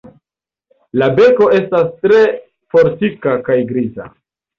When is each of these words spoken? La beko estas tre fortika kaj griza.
La 1.01 1.09
beko 1.19 1.49
estas 1.57 1.91
tre 2.05 2.21
fortika 2.77 3.35
kaj 3.51 3.59
griza. 3.73 4.09